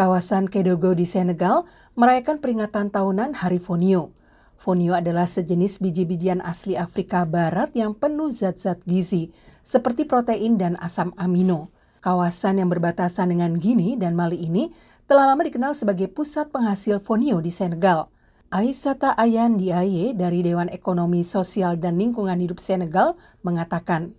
Kawasan 0.00 0.48
Kedogo 0.48 0.96
di 0.96 1.04
Senegal 1.04 1.68
merayakan 1.92 2.40
peringatan 2.40 2.88
tahunan 2.88 3.36
Hari 3.36 3.60
Fonio. 3.60 4.16
Fonio 4.56 4.96
adalah 4.96 5.28
sejenis 5.28 5.76
biji-bijian 5.76 6.40
asli 6.40 6.72
Afrika 6.72 7.28
Barat 7.28 7.76
yang 7.76 7.92
penuh 7.92 8.32
zat-zat 8.32 8.80
gizi, 8.88 9.28
seperti 9.60 10.08
protein 10.08 10.56
dan 10.56 10.80
asam 10.80 11.12
amino. 11.20 11.68
Kawasan 12.00 12.64
yang 12.64 12.72
berbatasan 12.72 13.28
dengan 13.28 13.52
Gini 13.52 13.92
dan 14.00 14.16
Mali 14.16 14.40
ini 14.40 14.72
telah 15.04 15.36
lama 15.36 15.44
dikenal 15.44 15.76
sebagai 15.76 16.08
pusat 16.08 16.48
penghasil 16.48 16.96
fonio 17.04 17.36
di 17.44 17.52
Senegal. 17.52 18.08
Aisata 18.48 19.12
Ayan 19.20 19.60
Diaye 19.60 20.16
dari 20.16 20.40
Dewan 20.40 20.72
Ekonomi 20.72 21.20
Sosial 21.28 21.76
dan 21.76 22.00
Lingkungan 22.00 22.40
Hidup 22.40 22.56
Senegal 22.56 23.20
mengatakan, 23.44 24.16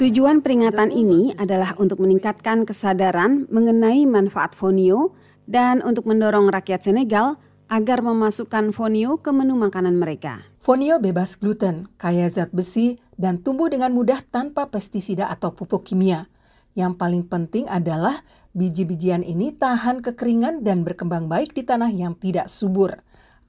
Tujuan 0.00 0.40
peringatan 0.40 0.88
ini 0.88 1.36
adalah 1.36 1.76
untuk 1.76 2.00
meningkatkan 2.00 2.64
kesadaran 2.64 3.44
mengenai 3.52 4.08
manfaat 4.08 4.56
fonio 4.56 5.12
dan 5.44 5.84
untuk 5.84 6.08
mendorong 6.08 6.48
rakyat 6.48 6.80
Senegal 6.80 7.36
agar 7.68 8.00
memasukkan 8.00 8.72
fonio 8.72 9.20
ke 9.20 9.28
menu 9.36 9.60
makanan 9.60 10.00
mereka. 10.00 10.48
Fonio 10.64 10.96
bebas 10.96 11.36
gluten, 11.36 11.92
kaya 12.00 12.24
zat 12.32 12.56
besi, 12.56 12.96
dan 13.20 13.44
tumbuh 13.44 13.68
dengan 13.68 13.92
mudah 13.92 14.24
tanpa 14.32 14.72
pestisida 14.72 15.28
atau 15.28 15.52
pupuk 15.52 15.84
kimia. 15.84 16.32
Yang 16.72 16.96
paling 16.96 17.28
penting 17.28 17.68
adalah 17.68 18.24
biji-bijian 18.56 19.20
ini 19.20 19.52
tahan 19.52 20.00
kekeringan 20.00 20.64
dan 20.64 20.88
berkembang 20.88 21.28
baik 21.28 21.52
di 21.52 21.60
tanah 21.68 21.92
yang 21.92 22.16
tidak 22.16 22.48
subur. 22.48 22.96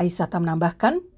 Aisyata 0.00 0.40
menambahkan, 0.40 1.11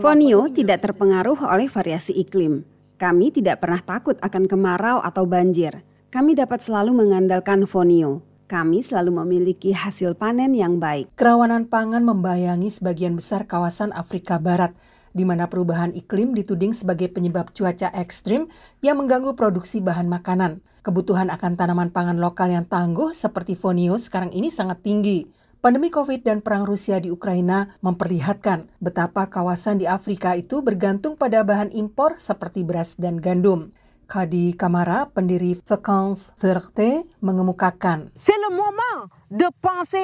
Fonio 0.00 0.48
tidak 0.48 0.80
terpengaruh 0.80 1.44
oleh 1.44 1.68
variasi 1.68 2.16
iklim. 2.16 2.64
Kami 2.98 3.30
tidak 3.30 3.60
pernah 3.62 3.78
takut 3.78 4.16
akan 4.18 4.50
kemarau 4.50 4.98
atau 5.04 5.28
banjir. 5.28 5.84
Kami 6.08 6.32
dapat 6.32 6.64
selalu 6.64 6.96
mengandalkan 6.96 7.68
fonio. 7.68 8.24
Kami 8.48 8.80
selalu 8.80 9.22
memiliki 9.22 9.76
hasil 9.76 10.16
panen 10.16 10.56
yang 10.56 10.80
baik. 10.80 11.12
Kerawanan 11.20 11.68
pangan 11.68 12.00
membayangi 12.00 12.72
sebagian 12.72 13.12
besar 13.12 13.44
kawasan 13.44 13.92
Afrika 13.92 14.40
Barat, 14.40 14.72
di 15.12 15.28
mana 15.28 15.52
perubahan 15.52 15.92
iklim 15.92 16.32
dituding 16.32 16.72
sebagai 16.72 17.12
penyebab 17.12 17.52
cuaca 17.52 17.92
ekstrim 17.92 18.48
yang 18.80 18.96
mengganggu 18.96 19.36
produksi 19.36 19.84
bahan 19.84 20.08
makanan. 20.08 20.64
Kebutuhan 20.80 21.28
akan 21.28 21.60
tanaman 21.60 21.92
pangan 21.92 22.16
lokal 22.16 22.48
yang 22.48 22.64
tangguh 22.64 23.12
seperti 23.12 23.52
fonio 23.52 24.00
sekarang 24.00 24.32
ini 24.32 24.48
sangat 24.48 24.80
tinggi. 24.80 25.28
Pandemi 25.58 25.90
COVID 25.90 26.22
dan 26.22 26.38
perang 26.38 26.62
Rusia 26.62 27.02
di 27.02 27.10
Ukraina 27.10 27.74
memperlihatkan 27.82 28.70
betapa 28.78 29.26
kawasan 29.26 29.82
di 29.82 29.90
Afrika 29.90 30.38
itu 30.38 30.62
bergantung 30.62 31.18
pada 31.18 31.42
bahan 31.42 31.74
impor 31.74 32.14
seperti 32.22 32.62
beras 32.62 32.94
dan 32.94 33.18
gandum. 33.18 33.74
Kadi 34.06 34.54
Kamara, 34.54 35.10
pendiri 35.10 35.58
Vacances 35.66 36.30
Verte, 36.38 37.02
mengemukakan. 37.18 38.14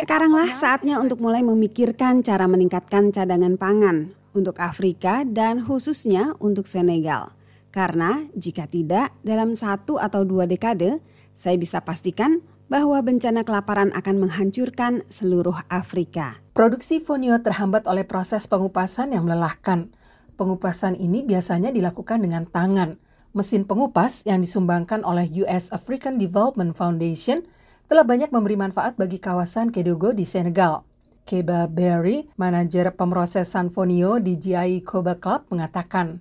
Sekaranglah 0.00 0.56
saatnya 0.56 0.96
untuk 1.04 1.20
mulai 1.20 1.44
memikirkan 1.44 2.24
cara 2.24 2.48
meningkatkan 2.48 3.12
cadangan 3.12 3.60
pangan 3.60 4.08
untuk 4.32 4.56
Afrika 4.56 5.20
dan 5.28 5.60
khususnya 5.60 6.32
untuk 6.40 6.64
Senegal. 6.64 7.36
Karena 7.68 8.24
jika 8.32 8.64
tidak, 8.64 9.12
dalam 9.20 9.52
satu 9.52 10.00
atau 10.00 10.24
dua 10.24 10.48
dekade, 10.48 11.04
saya 11.36 11.56
bisa 11.60 11.84
pastikan 11.84 12.40
bahwa 12.72 13.04
bencana 13.04 13.44
kelaparan 13.44 13.92
akan 13.92 14.16
menghancurkan 14.24 15.04
seluruh 15.12 15.60
Afrika. 15.68 16.40
Produksi 16.56 17.04
fonio 17.04 17.36
terhambat 17.44 17.84
oleh 17.84 18.08
proses 18.08 18.48
pengupasan 18.48 19.12
yang 19.12 19.28
melelahkan. 19.28 19.92
Pengupasan 20.40 20.96
ini 20.96 21.20
biasanya 21.20 21.68
dilakukan 21.68 22.24
dengan 22.24 22.48
tangan. 22.48 22.96
Mesin 23.36 23.68
pengupas 23.68 24.24
yang 24.24 24.40
disumbangkan 24.40 25.04
oleh 25.04 25.28
US 25.44 25.68
African 25.68 26.16
Development 26.16 26.72
Foundation 26.72 27.44
telah 27.92 28.08
banyak 28.08 28.32
memberi 28.32 28.56
manfaat 28.56 28.96
bagi 28.96 29.20
kawasan 29.20 29.68
Kedogo 29.68 30.16
di 30.16 30.24
Senegal. 30.24 30.88
Keba 31.22 31.70
Berry, 31.70 32.26
manajer 32.34 32.90
pemrosesan 32.92 33.70
fonio 33.70 34.18
di 34.18 34.34
GI 34.36 34.82
Koba 34.82 35.14
Club, 35.14 35.46
mengatakan, 35.54 36.18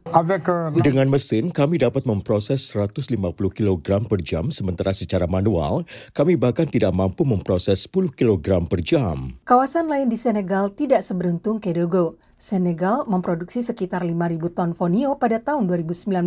Dengan 0.77 1.09
mesin, 1.09 1.49
kami 1.49 1.81
dapat 1.81 2.05
memproses 2.05 2.69
150 2.69 3.17
kg 3.49 4.05
per 4.05 4.21
jam, 4.21 4.53
sementara 4.53 4.93
secara 4.93 5.25
manual, 5.25 5.89
kami 6.13 6.37
bahkan 6.37 6.69
tidak 6.69 6.93
mampu 6.93 7.25
memproses 7.25 7.89
10 7.89 8.13
kg 8.13 8.69
per 8.69 8.79
jam. 8.85 9.33
Kawasan 9.43 9.89
lain 9.89 10.07
di 10.07 10.17
Senegal 10.21 10.69
tidak 10.77 11.01
seberuntung 11.01 11.57
Kedogo. 11.57 12.21
Senegal 12.41 13.05
memproduksi 13.05 13.61
sekitar 13.61 14.01
5.000 14.01 14.57
ton 14.57 14.73
fonio 14.73 15.13
pada 15.13 15.37
tahun 15.37 15.69
2019, 15.69 16.25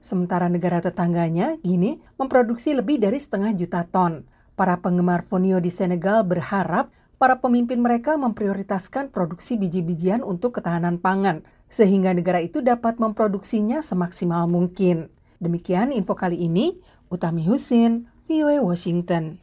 sementara 0.00 0.48
negara 0.48 0.80
tetangganya, 0.80 1.60
Gini, 1.60 2.00
memproduksi 2.16 2.72
lebih 2.72 2.96
dari 2.96 3.20
setengah 3.20 3.52
juta 3.52 3.84
ton. 3.84 4.24
Para 4.56 4.80
penggemar 4.80 5.24
fonio 5.24 5.60
di 5.60 5.68
Senegal 5.68 6.24
berharap 6.24 6.92
para 7.20 7.36
pemimpin 7.44 7.84
mereka 7.84 8.16
memprioritaskan 8.16 9.12
produksi 9.12 9.60
biji-bijian 9.60 10.24
untuk 10.24 10.56
ketahanan 10.56 10.96
pangan, 10.96 11.44
sehingga 11.68 12.16
negara 12.16 12.40
itu 12.40 12.64
dapat 12.64 12.96
memproduksinya 12.96 13.84
semaksimal 13.84 14.48
mungkin. 14.48 15.12
Demikian 15.36 15.92
info 15.92 16.16
kali 16.16 16.40
ini, 16.40 16.80
Utami 17.12 17.44
Husin, 17.44 18.08
VOA 18.24 18.64
Washington. 18.64 19.36